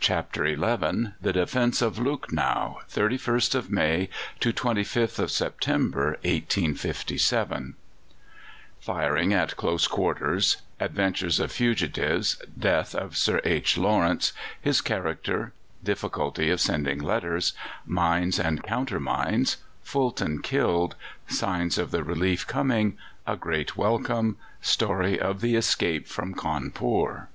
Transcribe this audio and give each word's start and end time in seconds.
CHAPTER 0.00 0.44
XI 0.44 1.12
THE 1.20 1.32
DEFENCE 1.32 1.82
OF 1.82 2.00
LUCKNOW 2.00 2.80
(31ST 2.90 3.54
OF 3.54 3.70
MAY 3.70 4.08
TO 4.40 4.52
25TH 4.52 5.20
OF 5.20 5.30
SEPTEMBER, 5.30 6.04
1857) 6.24 7.74
Firing 8.80 9.32
at 9.32 9.56
close 9.56 9.86
quarters 9.86 10.56
Adventures 10.80 11.38
of 11.38 11.52
fugitives 11.52 12.42
Death 12.58 12.92
of 12.96 13.16
Sir 13.16 13.40
H. 13.44 13.78
Lawrence 13.78 14.32
His 14.60 14.80
character 14.80 15.52
Difficulty 15.84 16.50
of 16.50 16.60
sending 16.60 16.98
letters 17.00 17.52
Mines 17.86 18.40
and 18.40 18.64
counter 18.64 18.98
mines 18.98 19.58
Fulton 19.84 20.42
killed 20.42 20.96
Signs 21.28 21.78
of 21.78 21.92
the 21.92 22.02
relief 22.02 22.44
coming 22.48 22.98
A 23.28 23.36
great 23.36 23.76
welcome 23.76 24.38
Story 24.60 25.20
of 25.20 25.40
the 25.40 25.54
escape 25.54 26.08
from 26.08 26.34
Cawnpore. 26.34 27.28